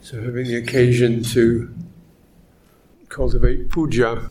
[0.00, 1.74] So, having the occasion to
[3.08, 4.30] cultivate puja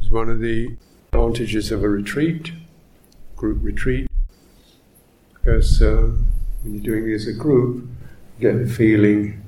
[0.00, 0.76] is one of the
[1.12, 2.52] advantages of a retreat,
[3.36, 4.08] group retreat,
[5.34, 6.10] because uh,
[6.62, 7.86] when you're doing it as a group,
[8.38, 9.42] you get the feeling,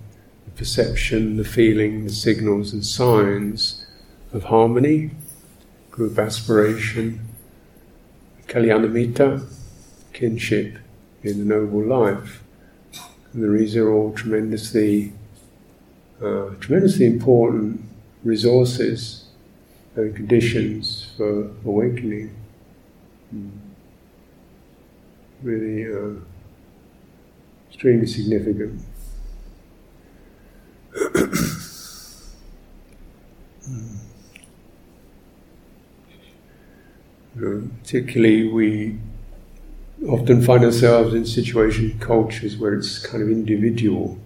[0.45, 3.87] the perception, the feeling, the signals and signs
[4.33, 5.13] of harmony,
[5.91, 7.21] group aspiration,
[8.47, 9.47] kalyanamitta,
[10.13, 10.77] kinship
[11.23, 12.44] in the noble life.
[13.35, 15.13] And these are all tremendously,
[16.23, 17.81] uh, tremendously important
[18.23, 19.25] resources
[19.97, 22.33] and conditions for awakening.
[23.35, 23.51] Mm.
[25.43, 26.21] Really uh,
[27.69, 28.81] extremely significant.
[33.69, 33.99] mm.
[37.83, 38.99] particularly, we
[40.09, 44.19] often find ourselves in situations, cultures where it's kind of individual.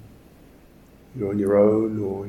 [1.17, 2.29] You're on your own, or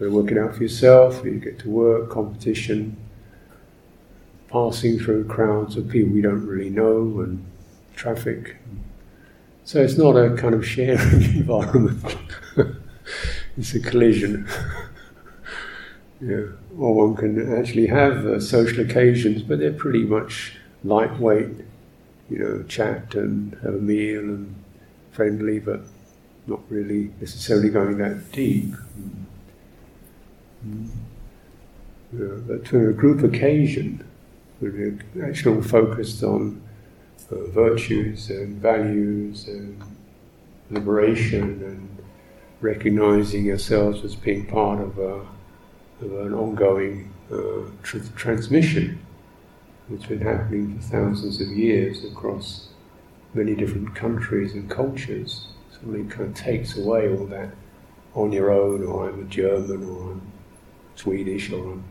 [0.00, 2.96] you're working out for yourself, or you get to work, competition,
[4.48, 7.44] passing through crowds of people we don't really know, and
[7.94, 8.56] traffic.
[9.64, 12.16] So it's not a kind of sharing environment,
[13.56, 14.46] it's a collision.
[16.20, 16.44] yeah.
[16.76, 21.64] Or one can actually have uh, social occasions, but they're pretty much lightweight
[22.30, 24.54] you know, chat and have a meal and
[25.12, 25.80] friendly, but
[26.46, 28.74] not really necessarily going that deep.
[30.66, 30.88] Mm.
[32.12, 34.04] Yeah, but to a group occasion,
[34.60, 36.62] we're actually all focused on
[37.30, 39.82] uh, virtues and values and
[40.70, 42.02] liberation and
[42.60, 45.26] recognizing ourselves as being part of, a,
[46.04, 48.98] of an ongoing uh, tr- transmission
[49.92, 52.68] it's been happening for thousands of years across
[53.34, 55.46] many different countries and cultures.
[55.72, 57.50] Suddenly kind of takes away all that
[58.14, 60.32] on your own, or I'm a German, or I'm
[60.94, 61.84] Swedish, or I'm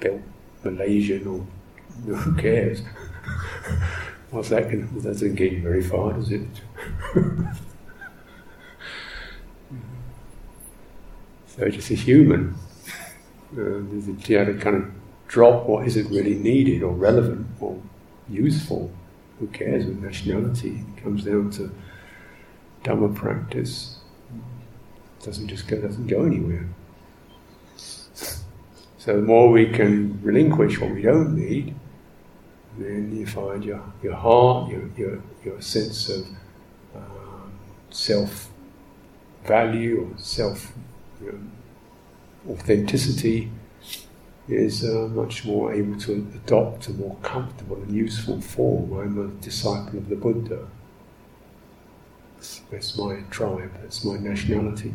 [0.00, 0.20] built
[0.64, 1.46] Malaysian, or
[2.16, 2.82] who cares?
[4.30, 6.46] What's that going to, doesn't get you very far, does it?
[11.46, 12.54] so just a human.
[13.52, 14.14] Uh, there's a,
[14.60, 14.90] kind of
[15.28, 17.80] drop what isn't really needed or relevant or
[18.28, 18.90] useful.
[19.38, 20.84] Who cares with nationality?
[20.96, 21.70] It comes down to
[22.84, 23.98] Dhamma practice.
[24.34, 26.68] It doesn't just go doesn't go anywhere.
[29.06, 31.74] So the more we can relinquish what we don't need,
[32.78, 36.26] then you find your, your heart, your, your, your sense of
[36.94, 37.52] um,
[37.90, 38.50] self
[39.44, 40.72] value or self
[41.20, 43.50] you know, authenticity
[44.48, 48.92] is uh, much more able to adopt a more comfortable and useful form.
[48.92, 50.66] I'm a disciple of the Buddha.
[52.70, 54.94] That's my tribe, that's my nationality.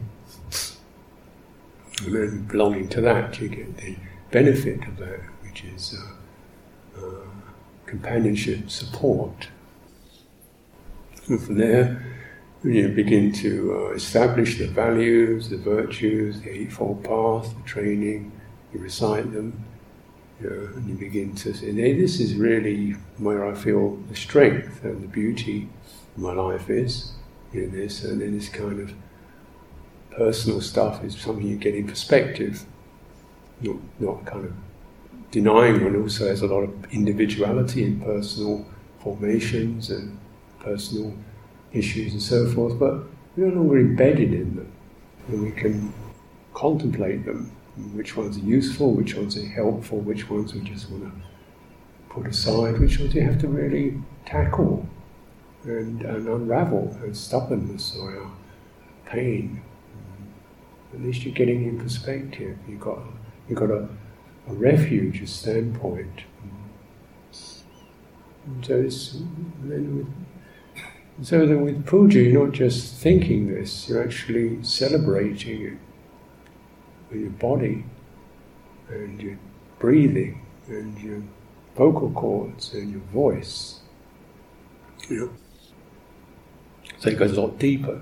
[2.06, 3.96] And then belonging to that, you get the
[4.32, 5.96] benefit of that, which is
[6.98, 7.28] uh, uh,
[7.86, 9.50] companionship, support.
[11.28, 12.04] And from there,
[12.64, 18.32] you begin to uh, establish the values, the virtues, the Eightfold Path, the training,
[18.74, 19.64] you recite them,
[20.42, 24.84] you know, and you begin to say, this is really where I feel the strength
[24.84, 25.70] and the beauty
[26.16, 27.14] of my life is
[27.54, 28.94] in this, and then this kind of
[30.12, 32.66] personal stuff is something you get in perspective,
[33.62, 34.54] not, not kind of
[35.32, 38.66] denying one also has a lot of individuality in personal
[39.00, 40.18] formations and
[40.60, 41.14] personal
[41.72, 43.04] issues and so forth, but
[43.36, 44.72] we're no longer embedded in them,
[45.28, 45.94] and we can
[46.54, 47.52] contemplate them
[47.94, 51.12] which ones are useful, which ones are helpful, which ones we just want to
[52.10, 54.86] put aside, which ones you have to really tackle
[55.64, 58.32] and, and unravel, our stubbornness or our
[59.06, 59.62] pain.
[60.94, 62.58] At least you're getting in perspective.
[62.68, 63.00] You've got,
[63.48, 63.88] you've got a,
[64.48, 66.22] a refuge, a standpoint.
[68.46, 68.82] And so,
[69.64, 75.78] then with, so then with puja, you're not just thinking this, you're actually celebrating it
[77.12, 77.86] with your body
[78.90, 79.38] and your
[79.80, 81.22] breathing and your
[81.76, 83.82] vocal cords and your voice.
[85.10, 85.32] Know?
[87.00, 88.02] So it goes a lot deeper.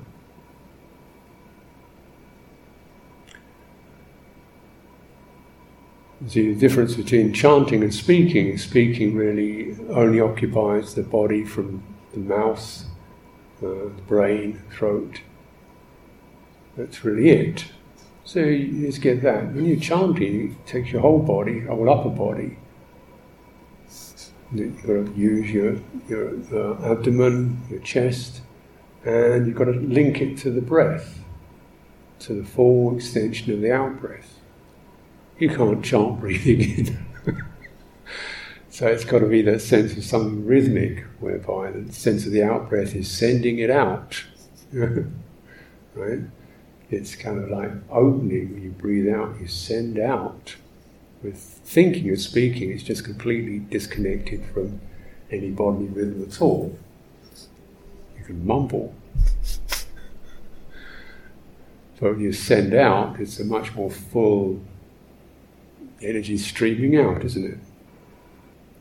[6.28, 8.58] See the difference between chanting and speaking.
[8.58, 12.84] Speaking really only occupies the body from the mouth,
[13.64, 15.22] uh, the brain, throat.
[16.76, 17.66] That's really it.
[18.30, 19.56] So you just get that.
[19.56, 22.60] When you chant chanting, it takes your whole body, whole upper body.
[24.54, 25.78] You've got to use your,
[26.08, 28.42] your uh, abdomen, your chest,
[29.04, 31.24] and you've got to link it to the breath.
[32.20, 34.40] to the full extension of the out breath.
[35.40, 37.06] You can't chant breathing in.
[38.70, 42.44] so it's got to be that sense of something rhythmic, whereby the sense of the
[42.44, 44.24] out breath is sending it out.
[45.96, 46.20] right?
[46.90, 50.56] It's kind of like opening, when you breathe out, you send out.
[51.22, 54.80] With thinking or speaking, it's just completely disconnected from
[55.30, 56.78] any bodily rhythm at all.
[58.18, 58.96] You can mumble.
[62.00, 64.62] But when you send out, it's a much more full
[66.02, 67.60] energy streaming out, isn't it?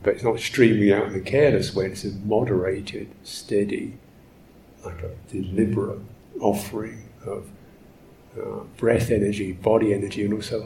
[0.02, 3.98] But it's not streaming out in a careless way, it's a moderated, steady,
[4.84, 5.98] like a deliberate
[6.40, 7.50] offering of
[8.36, 10.62] uh, breath energy, body energy, and also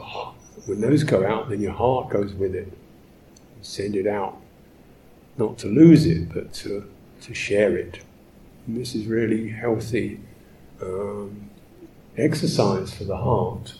[0.65, 2.71] when those go out, then your heart goes with it.
[3.61, 4.37] Send it out,
[5.37, 6.89] not to lose it, but to,
[7.21, 7.99] to share it.
[8.67, 10.19] And this is really healthy
[10.81, 11.49] um,
[12.17, 13.73] exercise for the heart.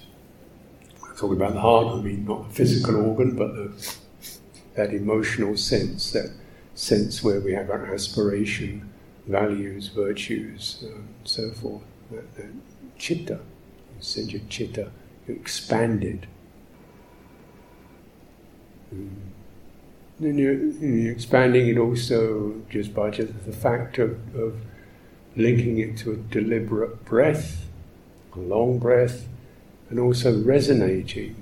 [1.04, 3.96] I'm talking about the heart, I mean not the physical organ, but the,
[4.76, 6.32] that emotional sense, that
[6.76, 8.90] sense where we have our aspiration,
[9.28, 11.84] values, virtues, and so forth.
[12.12, 12.50] That, that
[12.98, 13.40] chitta,
[14.04, 14.92] send your chitta,
[15.28, 16.26] you expand it.
[18.94, 19.10] Mm.
[20.20, 24.56] Then you're, you're, expanding it also just by just the fact of, of
[25.36, 27.66] linking it to a deliberate breath,
[28.36, 29.28] a long breath,
[29.90, 31.36] and also resonating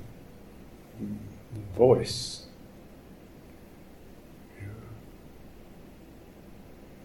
[1.75, 2.45] voice.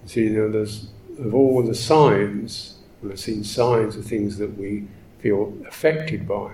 [0.06, 0.88] So you know, there's
[1.18, 4.86] of all the signs, I've seen signs of things that we
[5.18, 6.52] feel affected by,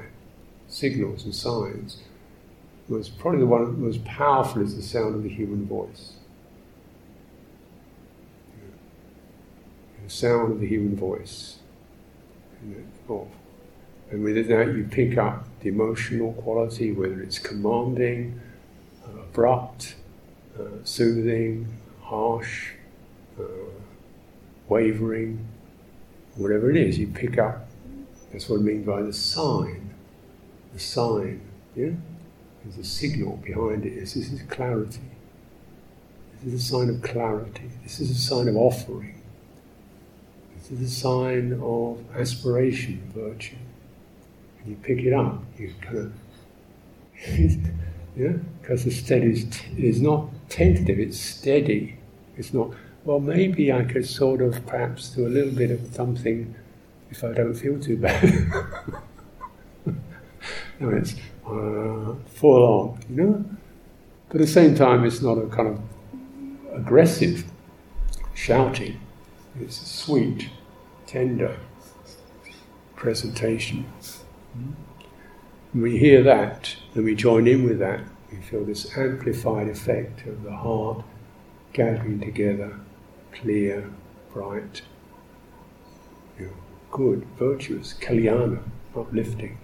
[0.69, 1.99] signals and signs.
[2.89, 6.15] Was probably the one most powerful is the sound of the human voice.
[10.05, 11.59] The sound of the human voice.
[14.11, 18.41] And with that, you pick up the emotional quality, whether it's commanding,
[19.07, 19.95] uh, abrupt,
[20.59, 21.67] uh, soothing,
[22.03, 22.73] harsh,
[23.41, 23.45] uh,
[24.69, 25.47] wavering,
[26.37, 27.69] whatever it is, you pick up.
[28.33, 29.91] That's what I mean by the sign.
[30.73, 31.43] The sign,
[31.77, 31.91] yeah?
[32.65, 34.01] There's a signal behind it.
[34.01, 35.01] This is clarity.
[36.43, 37.71] This is a sign of clarity.
[37.83, 39.21] This is a sign of offering.
[40.57, 43.57] This is a sign of aspiration, virtue.
[44.61, 46.13] And you pick it up, you kind of,
[48.17, 51.99] yeah, because the steady is, t- is not tentative, it's steady.
[52.37, 52.71] It's not,
[53.05, 56.55] well, maybe I could sort of perhaps do a little bit of something
[57.13, 58.25] if I don't feel too bad.
[60.81, 61.15] no, it's
[61.47, 63.45] uh, full on, you know?
[64.29, 65.81] But at the same time, it's not a kind of
[66.75, 67.45] aggressive
[68.33, 68.99] shouting,
[69.61, 70.49] it's a sweet,
[71.07, 71.59] tender
[72.97, 73.85] presentation.
[75.73, 78.01] When we hear that and we join in with that,
[78.31, 81.05] we feel this amplified effect of the heart
[81.75, 82.81] gathering together,
[83.33, 83.91] clear,
[84.33, 84.81] bright,
[86.93, 88.63] good, virtuous, kalyana,
[88.95, 89.59] uplifting.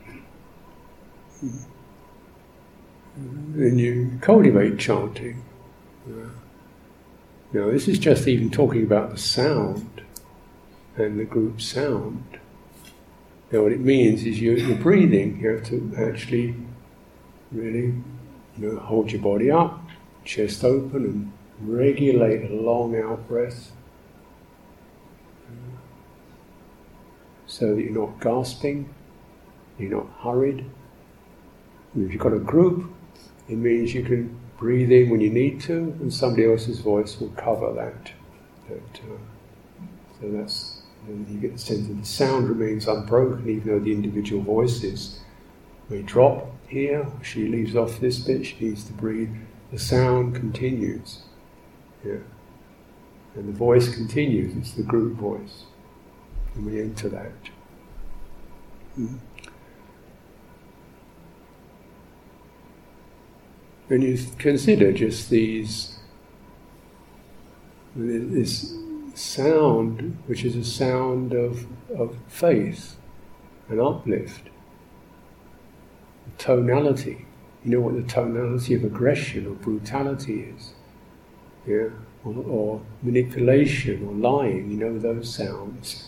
[3.17, 5.45] Then you cultivate chanting.
[7.53, 10.03] Now, this is just even talking about the sound
[10.97, 12.39] and the group sound.
[13.53, 15.41] Now, what it means is you, you're breathing.
[15.41, 16.55] You have to actually
[17.53, 17.95] really
[18.59, 19.83] you know, hold your body up,
[20.25, 23.73] chest open, and regulate a long out breath
[27.49, 28.95] so that you're not gasping,
[29.79, 30.65] you're not hurried.
[31.95, 32.93] And if you've got a group,
[33.49, 37.31] it means you can breathe in when you need to, and somebody else's voice will
[37.31, 38.13] cover that.
[38.69, 39.17] that uh,
[40.21, 44.43] so that's you get the sense that the sound remains unbroken, even though the individual
[44.43, 45.21] voices
[45.89, 47.07] may drop here.
[47.23, 48.45] She leaves off this bit.
[48.45, 49.35] She needs to breathe.
[49.73, 51.21] The sound continues.
[52.05, 52.19] Yeah.
[53.35, 54.55] And the voice continues.
[54.57, 55.65] It's the group voice.
[56.65, 57.33] We enter that.
[58.99, 59.19] Mm.
[63.91, 65.99] And you consider just these,
[67.97, 68.75] this
[69.15, 72.97] sound, which is a sound of, of faith
[73.69, 74.49] and uplift.
[76.27, 77.25] The tonality.
[77.65, 80.73] You know what the tonality of aggression or brutality is?
[81.67, 81.89] Yeah?
[82.25, 86.08] Or, or manipulation or lying, you know those sounds.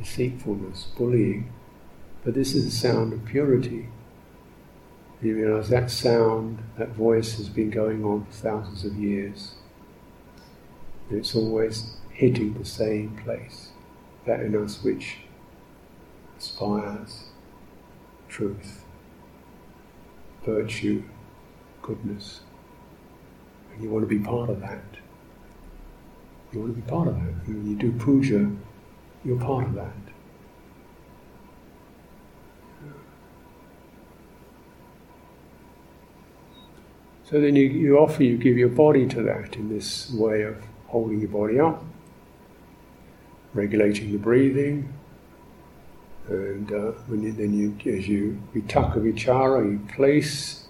[0.00, 1.52] Deceitfulness, bullying.
[2.24, 3.88] But this is a sound of purity.
[5.22, 9.52] You realize that sound, that voice has been going on for thousands of years.
[11.08, 13.70] And it's always hitting the same place,
[14.26, 15.18] that in us which
[16.38, 17.24] aspires,
[18.28, 18.84] truth,
[20.44, 21.02] virtue,
[21.82, 22.40] goodness.
[23.72, 24.84] And you want to be part of that.
[26.52, 27.46] You want to be part of that.
[27.46, 28.50] When you do puja,
[29.24, 29.92] you're part of that.
[37.24, 40.56] So then you, you offer, you give your body to that in this way of
[40.88, 41.84] holding your body up,
[43.54, 44.92] regulating the breathing,
[46.28, 50.66] and uh, you, then you, as you vitaka vichara, you place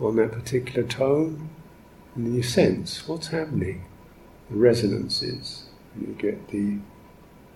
[0.00, 1.50] on that particular tone,
[2.14, 3.84] and then you sense what's happening,
[4.50, 5.64] the resonances.
[6.00, 6.78] You get the,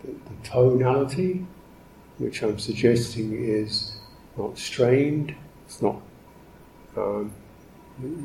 [0.04, 1.46] the, tonality,
[2.18, 3.96] which I'm suggesting is
[4.36, 5.34] not strained,
[5.66, 6.00] it's not.
[6.96, 7.32] Um,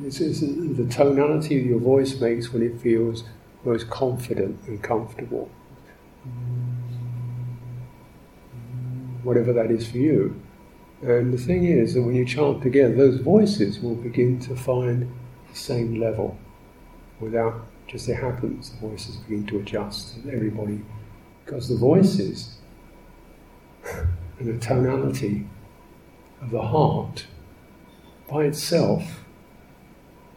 [0.04, 3.24] it's, it's the tonality your voice makes when it feels
[3.64, 5.50] most confident and comfortable.
[9.24, 10.42] Whatever that is for you.
[11.02, 15.12] And the thing is that when you chant together, those voices will begin to find
[15.50, 16.38] the same level
[17.20, 20.80] without just it happens, the voices begin to adjust, and everybody,
[21.50, 22.58] because the voices
[24.38, 25.48] and the tonality
[26.44, 27.26] of the heart
[28.30, 29.24] by itself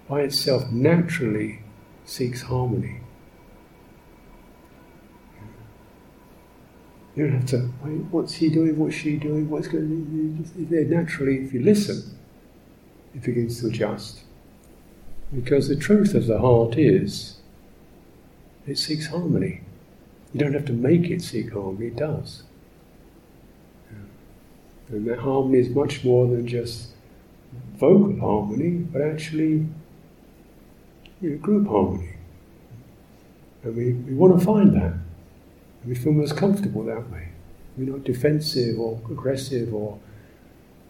[0.08, 1.60] by itself naturally
[2.06, 3.00] seeks harmony.
[7.14, 7.58] You don't have to,
[8.10, 10.90] what's he doing, what's she doing, what's going on?
[10.90, 12.18] Naturally, if you listen,
[13.14, 14.22] it begins to adjust.
[15.32, 17.36] Because the truth of the heart is,
[18.66, 19.62] it seeks harmony.
[20.32, 22.42] You don't have to make it seek harmony, it does.
[24.88, 26.88] And that harmony is much more than just
[27.76, 29.66] vocal harmony, but actually
[31.20, 32.16] you know, group harmony.
[33.62, 34.92] And we, we want to find that.
[34.92, 37.28] And we feel most comfortable that way.
[37.76, 39.98] We're not defensive or aggressive or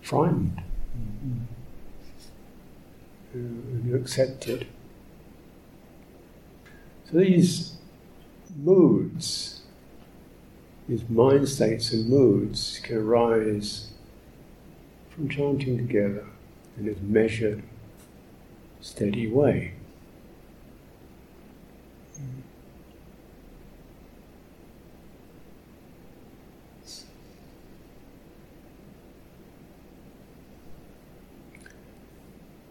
[0.00, 0.60] frightened.
[0.98, 1.38] Mm-hmm.
[3.34, 4.66] And you accept it.
[7.10, 7.76] So these
[8.56, 9.62] moods,
[10.88, 13.90] these mind states and moods can arise
[15.10, 16.26] from chanting together
[16.78, 17.62] in a measured,
[18.80, 19.74] steady way.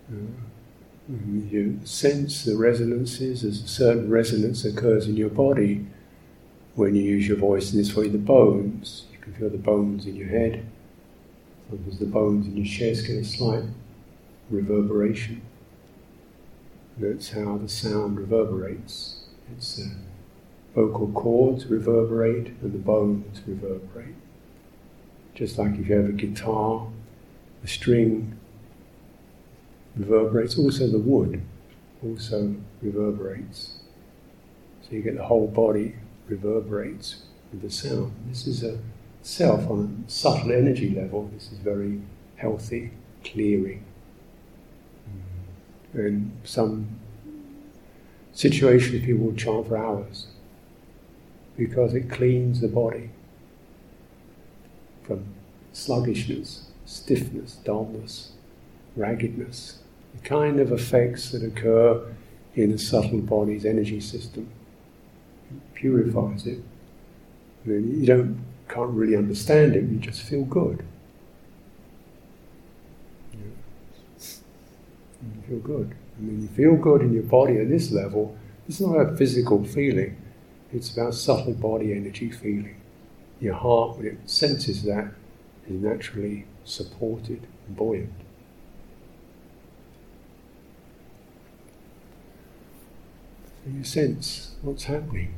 [0.08, 0.50] Hmm.
[1.10, 5.86] You sense the resonances, as a certain resonance occurs in your body
[6.75, 9.05] when you use your voice in this way, the bones.
[9.12, 10.65] You can feel the bones in your head.
[11.70, 13.63] Sometimes the bones in your chest get a slight
[14.50, 15.41] reverberation.
[16.98, 19.25] That's how the sound reverberates.
[19.51, 19.91] It's the
[20.75, 24.15] vocal cords reverberate and the bones reverberate.
[25.34, 26.88] Just like if you have a guitar,
[27.62, 28.38] the string
[29.95, 30.57] reverberates.
[30.57, 31.41] Also, the wood
[32.03, 33.79] also reverberates.
[34.81, 35.95] So you get the whole body
[36.27, 38.13] reverberates with the sound.
[38.27, 38.79] This is a
[39.21, 41.29] self on a subtle energy level.
[41.33, 42.01] This is very
[42.36, 42.91] healthy,
[43.24, 43.83] clearing.
[45.95, 46.07] Mm.
[46.07, 46.88] In some
[48.33, 50.27] situations, people will chant for hours
[51.57, 53.10] because it cleans the body
[55.03, 55.25] from
[55.74, 58.31] sluggishness, stiffness, dullness,
[58.95, 59.79] raggedness,
[60.13, 62.05] the kind of effects that occur
[62.55, 64.48] in a subtle body's energy system.
[65.50, 66.60] It purifies it.
[67.65, 70.83] I mean, you don't can't really understand it, you just feel good.
[73.33, 73.51] You
[75.48, 75.95] feel good.
[76.17, 79.63] And when you feel good in your body at this level, it's not a physical
[79.65, 80.15] feeling,
[80.71, 82.77] it's about subtle body energy feeling.
[83.41, 85.12] Your heart, when it senses that,
[85.67, 88.13] is naturally supported and buoyant.
[93.65, 95.36] You sense what's happening.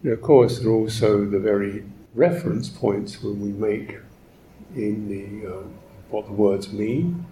[0.00, 1.84] Now, of course, there are also the very
[2.14, 3.98] reference points when we make
[4.76, 5.74] in the um,
[6.08, 7.26] what the words mean,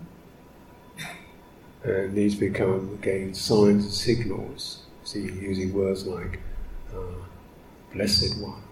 [1.85, 4.83] and these become again signs and signals.
[5.05, 6.41] See, using words like
[6.93, 7.23] uh,
[7.95, 8.63] blessed one,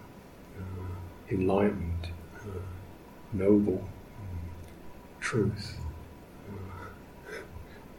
[0.59, 2.09] uh, enlightened,
[2.41, 2.59] uh,
[3.31, 3.87] noble,
[5.21, 5.77] truth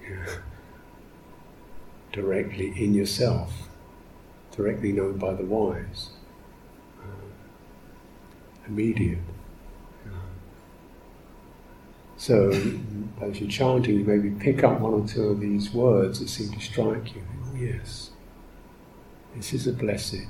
[2.13, 3.69] directly in yourself,
[4.57, 6.11] directly known by the wise,
[7.03, 7.27] uh,
[8.67, 9.19] immediate.
[12.19, 12.51] So,
[13.21, 16.51] as you're chanting, you maybe pick up one or two of these words that seem
[16.51, 17.23] to strike you.
[17.45, 18.11] Oh, yes,
[19.37, 20.27] this is a blessed,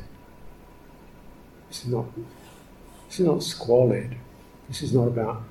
[1.68, 2.06] This is not,
[3.06, 4.16] this is not squalid.
[4.68, 5.42] This is not about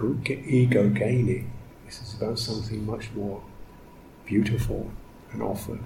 [0.00, 1.52] ego gaining.
[1.84, 3.42] This is about something much more
[4.24, 4.90] beautiful
[5.32, 5.80] and offered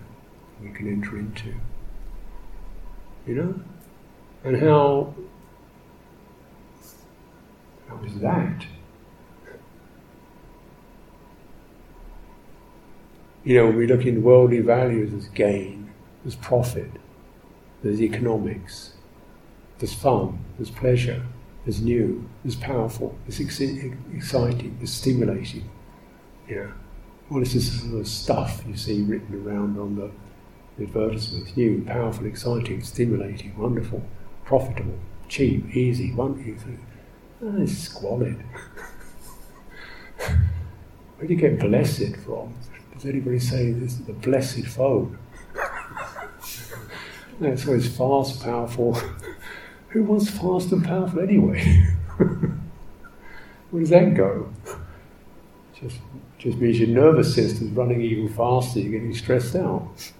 [0.60, 1.54] we can enter into.
[3.26, 3.60] You know?
[4.44, 5.14] And how
[7.88, 8.66] how is that?
[13.44, 15.90] You know, when we look in worldly values as gain,
[16.26, 16.90] as profit,
[17.82, 18.92] there's economics,
[19.78, 21.24] there's fun, there's pleasure,
[21.64, 25.70] there's new, there's powerful, there's exciting, there's stimulating.
[26.48, 26.72] Yeah.
[27.30, 30.10] All this is sort of stuff you see written around on the,
[30.82, 34.02] advertisements new, powerful, exciting, stimulating, wonderful,
[34.44, 36.78] profitable, cheap, easy, one easy.
[37.42, 38.36] Oh, it's squalid.
[40.16, 42.54] Where do you get blessed from?
[42.94, 45.18] Does anybody say this is the blessed phone?
[47.40, 48.94] no, it's always fast, powerful.
[49.88, 51.60] Who wants fast and powerful anyway?
[53.70, 54.50] Where does that go?
[55.80, 55.98] Just,
[56.38, 60.12] just means your nervous system's running even faster, you're getting stressed out.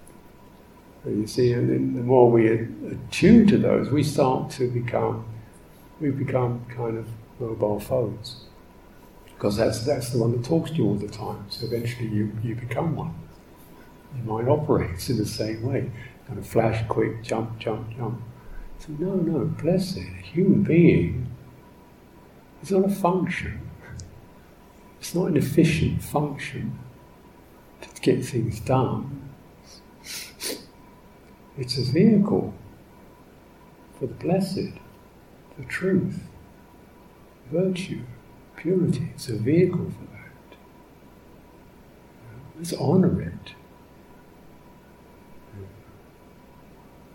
[1.04, 5.24] And you see, and the more we attune to those, we start to become,
[6.00, 7.08] we become kind of
[7.40, 8.44] mobile phones.
[9.26, 11.44] Because that's, that's the one that talks to you all the time.
[11.48, 13.14] So eventually you, you become one.
[14.16, 15.90] Your mind operates in the same way.
[16.26, 18.20] Kind of flash, quick, jump, jump, jump.
[18.78, 21.28] So no, no, blessed, a human being
[22.62, 23.67] is not a function.
[24.98, 26.78] It's not an efficient function
[27.80, 29.30] to get things done.
[31.56, 32.54] It's a vehicle
[33.98, 34.78] for the blessed,
[35.56, 36.22] for truth,
[37.50, 38.02] virtue,
[38.56, 39.10] purity.
[39.14, 40.56] It's a vehicle for that.
[42.56, 43.54] Let's honor it.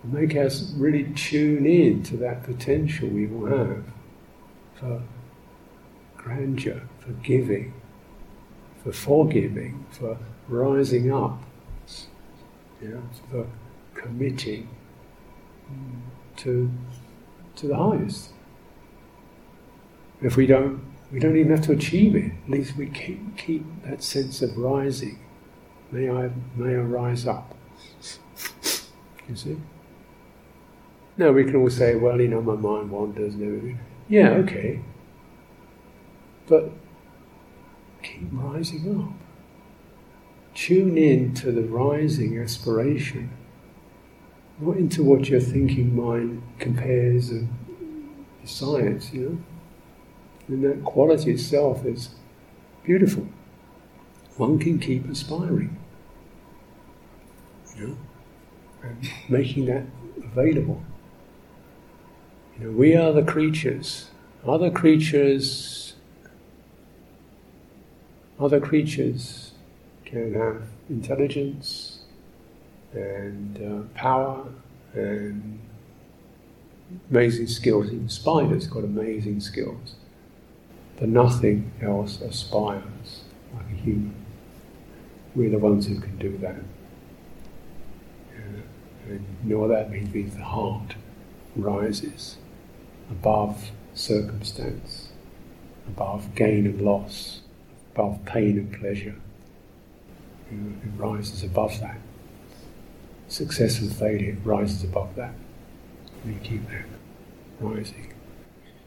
[0.06, 3.86] Make us really tune in to that potential we will have
[4.76, 5.02] for
[6.18, 7.74] grandeur, for giving,
[8.84, 11.42] for forgiving, for rising up,
[12.82, 12.98] yeah,
[13.30, 13.48] for
[13.94, 14.70] committing
[16.38, 16.72] to,
[17.56, 18.30] to the highest.
[20.22, 22.32] If we don't, we don't even have to achieve it.
[22.46, 25.20] At least we keep, keep that sense of rising.
[25.92, 27.56] May I, may I rise up.
[29.28, 29.58] You see?
[31.18, 33.36] Now we can all say, well, you know, my mind wanders.
[34.10, 34.82] Yeah, okay.
[36.48, 36.72] But
[38.04, 39.14] keep rising up.
[40.54, 43.32] Tune in to the rising aspiration,
[44.60, 47.50] not into what your thinking mind compares and
[48.42, 49.38] decides, you know.
[50.48, 52.10] And that quality itself is
[52.84, 53.28] beautiful.
[54.38, 55.78] One can keep aspiring,
[57.76, 57.98] you know,
[58.84, 59.86] and making that
[60.18, 60.84] available.
[62.60, 64.10] You know, we are the creatures.
[64.46, 65.83] Other creatures
[68.44, 69.52] other creatures
[70.06, 72.00] can have intelligence
[72.94, 74.46] and uh, power
[74.94, 75.60] and
[77.10, 77.88] amazing skills.
[77.88, 79.96] Even spiders got amazing skills,
[81.00, 83.24] but nothing else aspires
[83.56, 84.16] like a human.
[85.36, 86.58] We're the ones who can do that.
[89.08, 90.14] And you know what that means?
[90.14, 90.96] Means the heart
[91.56, 92.38] rises
[93.10, 95.10] above circumstance,
[95.88, 97.43] above gain and loss
[97.94, 99.16] above pain and pleasure.
[100.52, 101.98] It rises above that.
[103.28, 105.34] Success and failure rises above that.
[106.24, 106.86] And you keep that
[107.60, 108.14] rising.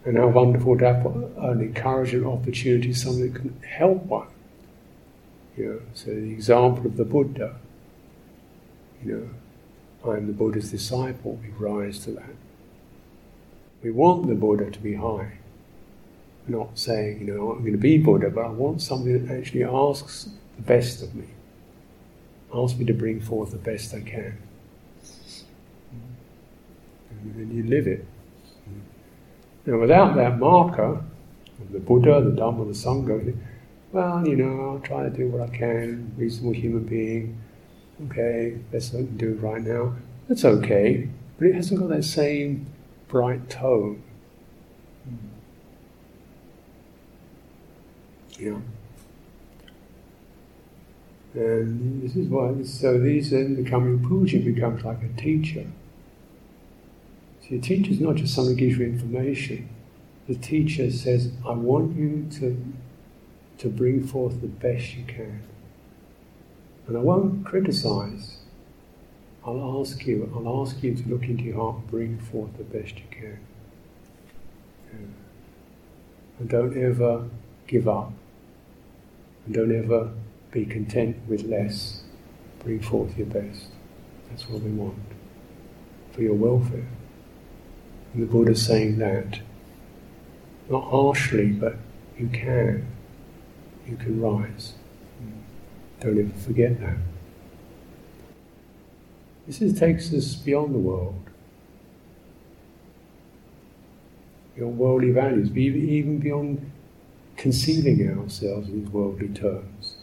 [0.04, 4.28] And how wonderful to have an encouragement opportunity, something that can help one.
[5.56, 7.56] You know, so the example of the Buddha,
[9.02, 9.12] you
[10.04, 12.36] know, I am the Buddha's disciple, we rise to that.
[13.82, 15.38] We want the Buddha to be high
[16.48, 19.64] not saying, you know, I'm going to be Buddha, but I want something that actually
[19.64, 21.26] asks the best of me,
[22.54, 24.38] asks me to bring forth the best I can.
[27.10, 28.06] And then you live it.
[29.66, 31.02] Now, without that marker
[31.60, 33.36] of the Buddha, the Dhamma, the Sangha,
[33.92, 37.40] well, you know, I'll try to do what I can, reasonable human being,
[38.06, 39.94] okay, best I can do right now.
[40.28, 42.66] That's okay, but it hasn't got that same
[43.08, 44.02] bright tone.
[48.38, 48.58] Yeah.
[51.34, 55.66] And this is why, so these then becoming puja becomes like a teacher.
[57.42, 59.68] See, a teacher is not just someone who gives you information.
[60.28, 62.62] The teacher says, I want you to,
[63.58, 65.42] to bring forth the best you can.
[66.88, 68.38] And I won't criticize.
[69.44, 72.64] I'll ask you, I'll ask you to look into your heart and bring forth the
[72.64, 73.38] best you can.
[76.38, 77.28] And don't ever
[77.66, 78.12] give up.
[79.46, 80.12] And don't ever
[80.50, 82.02] be content with less.
[82.62, 83.66] Bring forth your best.
[84.28, 84.98] That's what we want.
[86.12, 86.88] For your welfare.
[88.12, 89.40] And the Buddha's saying that.
[90.68, 91.76] Not harshly, but
[92.18, 92.86] you can.
[93.86, 94.74] You can rise.
[96.00, 96.96] Don't ever forget that.
[99.46, 101.22] This is, takes us beyond the world.
[104.56, 106.70] Your worldly values, even beyond
[107.36, 109.96] conceiving ourselves in worldly terms.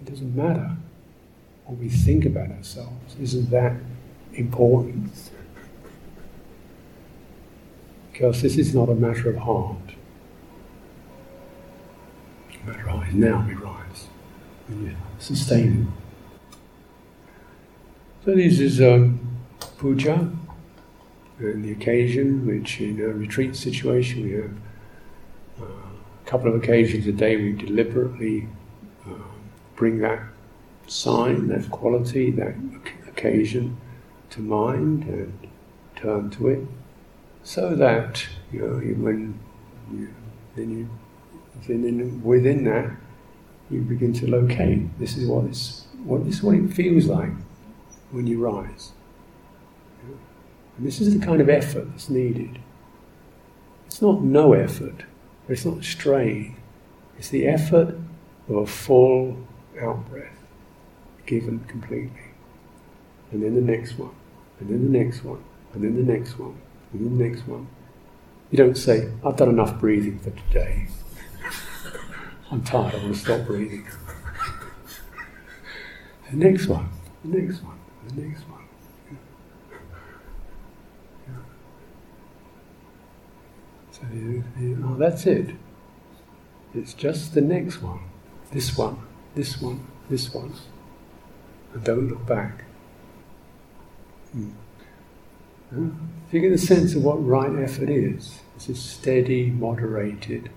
[0.00, 0.76] It doesn't matter
[1.66, 3.14] what we think about ourselves.
[3.20, 3.76] Isn't that
[4.34, 5.30] important?
[8.10, 9.76] Because this is not a matter of heart.
[12.66, 14.06] Matter of now we rise.
[14.68, 15.92] And sustain
[18.24, 19.18] So this is um,
[19.78, 20.30] puja,
[21.50, 24.56] and the occasion, which in a retreat situation we have
[25.60, 28.48] uh, a couple of occasions a day we deliberately
[29.06, 29.14] uh,
[29.76, 30.20] bring that
[30.86, 32.54] sign, that quality, that
[33.06, 33.76] occasion
[34.30, 35.48] to mind and
[35.96, 36.66] turn to it,
[37.42, 39.38] so that you know when
[39.92, 40.08] you,
[40.56, 40.88] then you
[41.66, 42.90] then within that
[43.70, 44.98] you begin to locate.
[44.98, 47.32] This is what it's what this is what it feels like
[48.10, 48.92] when you rise.
[50.76, 52.58] And this is the kind of effort that's needed.
[53.86, 55.04] It's not no effort,
[55.48, 56.56] it's not strain.
[57.18, 57.94] It's the effort
[58.48, 59.36] of a full
[59.80, 60.38] out breath,
[61.26, 62.22] given completely.
[63.30, 64.14] And then the next one,
[64.60, 66.60] and then the next one, and then the next one,
[66.92, 67.66] and then the next one.
[68.50, 70.88] You don't say, I've done enough breathing for today.
[72.50, 73.86] I'm tired, I want to stop breathing.
[76.30, 76.88] the next one,
[77.24, 78.51] the next one, the next one.
[84.02, 84.44] So you,
[84.84, 85.54] oh, that's it.
[86.74, 88.00] It's just the next one,
[88.50, 88.98] this one,
[89.34, 90.54] this one, this one.
[91.72, 92.64] And don't look back.
[94.32, 94.50] Hmm.
[95.70, 100.50] If you get a sense of what right effort is, it's a steady, moderated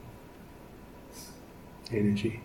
[1.92, 2.42] energy.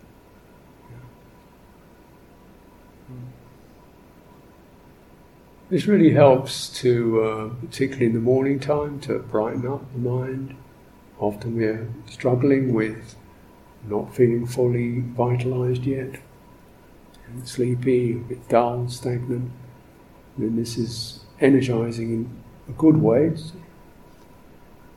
[5.68, 10.56] This really helps to, uh, particularly in the morning time, to brighten up the mind.
[11.20, 13.14] Often we're struggling with
[13.86, 16.18] not feeling fully vitalized yet,
[17.44, 19.50] sleepy, a bit dull, stagnant.
[20.38, 23.32] And this is energizing in a good way,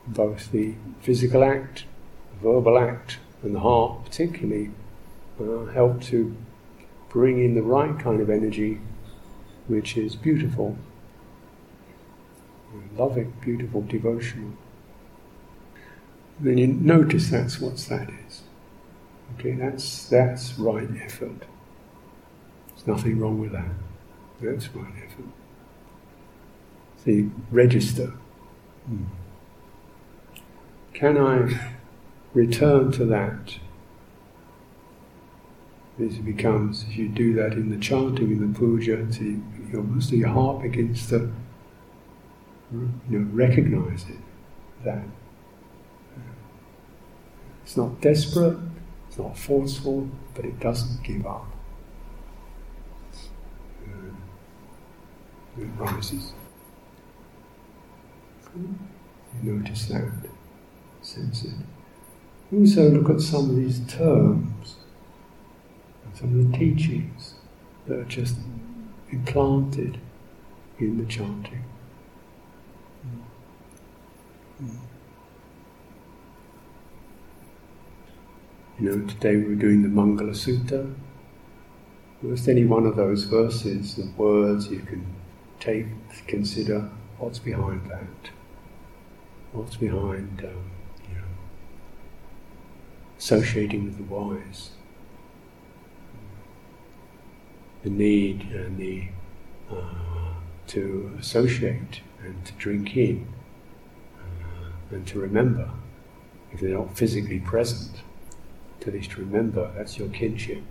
[0.06, 1.84] both the physical act,
[2.32, 4.70] the verbal act, and the heart particularly
[5.38, 6.34] uh, help to
[7.10, 8.80] bring in the right kind of energy,
[9.68, 10.78] which is beautiful,
[12.96, 14.52] loving, beautiful, devotional.
[16.40, 18.42] Then you notice that's what that is.
[19.38, 21.44] Okay, that's that's right effort.
[22.68, 23.70] There's nothing wrong with that.
[24.40, 25.24] That's right effort.
[27.04, 28.12] See, register.
[28.86, 29.04] Hmm.
[30.92, 31.72] Can I
[32.32, 33.58] return to that?
[35.98, 39.40] This becomes, if you do that in the chanting, in the puja, see,
[39.74, 41.32] almost your heart begins to
[42.72, 44.18] you know, recognize it,
[44.84, 45.04] that.
[47.64, 48.58] It's not desperate,
[49.08, 51.46] it's not forceful, but it doesn't give up.
[55.58, 56.32] It rises.
[58.54, 60.12] You notice that,
[61.00, 61.54] sense it.
[62.52, 64.76] Also look at some of these terms,
[66.12, 67.34] some of the teachings
[67.86, 68.36] that are just
[69.10, 69.98] implanted
[70.78, 71.64] in the chanting.
[78.80, 80.92] You know, today we were doing the Mangala Sutta.
[82.22, 85.06] Just any one of those verses and words you can
[85.60, 85.86] take,
[86.26, 88.30] consider what's behind that.
[89.52, 90.72] What's behind um,
[93.16, 94.70] associating with the wise.
[97.84, 99.04] The need and the
[99.70, 100.34] uh,
[100.66, 103.26] to associate and to drink in
[104.18, 105.70] uh, and to remember.
[106.52, 108.02] If they're not physically present,
[108.86, 110.62] at least to remember that's your kinship,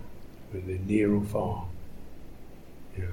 [0.52, 1.66] whether near or far.
[2.96, 3.06] Yeah.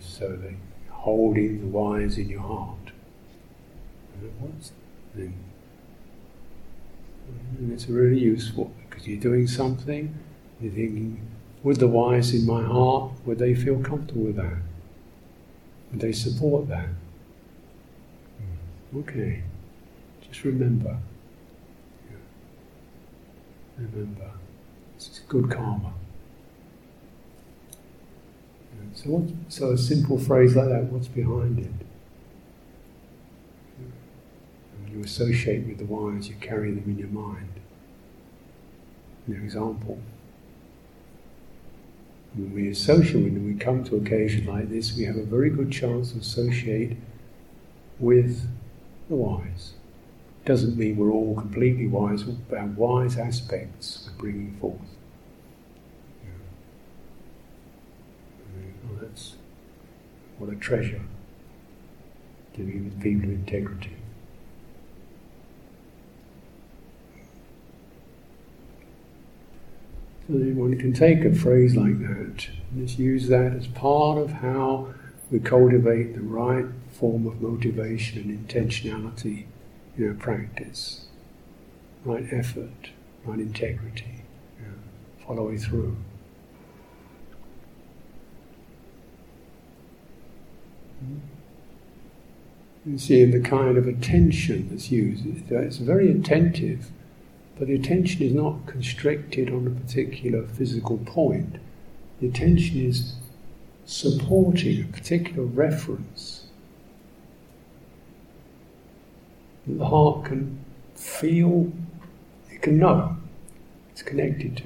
[0.00, 0.56] so they
[0.90, 2.92] holding the wise in your heart.
[4.40, 4.72] What's
[5.14, 5.34] then
[7.58, 10.14] and it's really useful because you're doing something,
[10.60, 11.20] you're thinking,
[11.62, 14.58] would the wise in my heart, would they feel comfortable with that?
[15.90, 16.88] Would they support that?
[18.38, 18.98] Hmm.
[18.98, 19.42] Okay,
[20.28, 20.98] just remember.
[23.78, 24.30] Remember,
[24.98, 25.92] is good karma.
[28.94, 31.86] So, what, so a simple phrase like that, what's behind it?
[34.96, 37.60] you associate with the wires, you carry them in your mind.
[39.26, 39.98] An example.
[42.34, 45.70] When we associate, when we come to occasion like this, we have a very good
[45.70, 46.96] chance to associate
[47.98, 48.48] with
[49.08, 49.72] the wise.
[50.46, 52.22] Doesn't mean we're all completely wise,
[52.56, 54.78] our wise aspects we're bringing forth.
[58.84, 59.34] Well, that's
[60.38, 61.02] what a treasure.
[62.54, 63.96] Dealing with people of integrity.
[70.28, 74.30] So one can take a phrase like that and just use that as part of
[74.30, 74.94] how
[75.28, 79.46] we cultivate the right form of motivation and intentionality
[79.96, 81.06] in our practice,
[82.04, 82.90] right effort,
[83.24, 84.22] right integrity,
[84.60, 85.96] you know, following through.
[91.00, 91.18] Hmm?
[92.84, 96.90] You see in the kind of attention that's used, it's very attentive
[97.58, 101.56] but the attention is not constricted on a particular physical point.
[102.20, 103.14] The attention is
[103.86, 106.35] supporting a particular reference
[109.66, 110.58] the heart can
[110.94, 111.72] feel,
[112.50, 113.16] it can know,
[113.90, 114.64] it's connected to.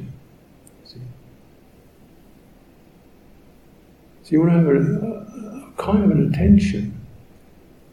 [0.84, 1.00] See?
[4.22, 6.96] So you want to have a, a kind of an attention.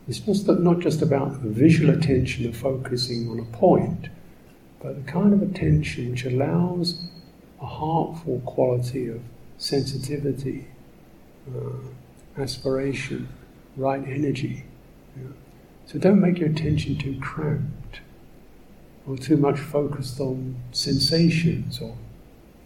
[0.07, 4.09] It's just not just about visual attention of focusing on a point
[4.79, 7.07] but the kind of attention which allows
[7.61, 9.19] a heartful quality of
[9.57, 10.67] sensitivity,
[11.53, 13.27] uh, aspiration,
[13.75, 14.63] right energy.
[15.87, 18.01] So don't make your attention too cramped
[19.07, 21.95] or too much focused on sensations or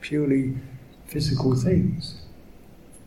[0.02, 0.58] purely
[1.06, 2.16] physical things.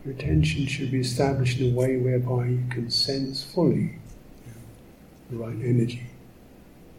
[0.04, 3.96] Your attention should be established in a way whereby you can sense fully
[5.30, 6.06] the right energy,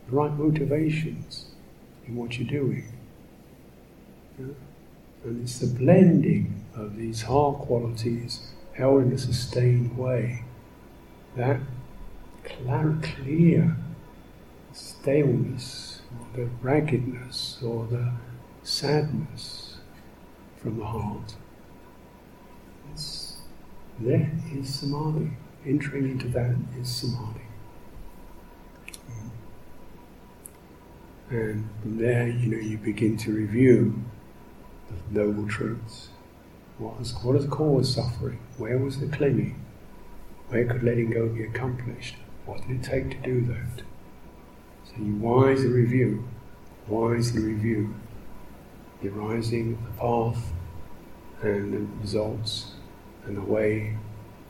[0.09, 1.45] the right motivations
[2.05, 2.91] in what you're doing.
[4.37, 4.47] Yeah?
[5.23, 10.43] And it's the blending of these heart qualities held in a sustained way
[11.37, 11.61] that
[13.01, 13.75] clear,
[14.71, 18.11] staleness, or the raggedness, or the
[18.63, 19.77] sadness
[20.57, 21.35] from the heart.
[22.91, 23.37] It's,
[23.99, 25.31] that is samadhi.
[25.65, 27.41] Entering into that is samadhi.
[31.29, 34.03] And from there, you know, you begin to review
[35.11, 36.09] the noble truths.
[36.77, 38.39] What has, what has caused suffering?
[38.57, 39.63] Where was the clinging?
[40.49, 42.15] Where could letting go be accomplished?
[42.45, 43.83] What did it take to do that?
[44.85, 46.27] So you wisely review,
[46.87, 47.95] wisely review
[49.01, 50.51] the arising of the path
[51.41, 52.73] and the results
[53.25, 53.97] and the way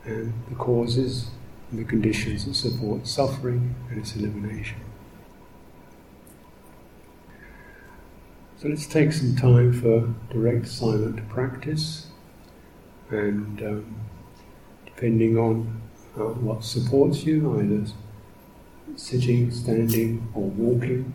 [0.03, 1.29] and the causes
[1.71, 4.79] and the conditions that support suffering and its elimination.
[8.57, 12.07] So let's take some time for direct silent practice,
[13.09, 13.95] and um,
[14.85, 15.81] depending on
[16.17, 17.85] what supports you, either
[18.95, 21.13] sitting, standing, or walking,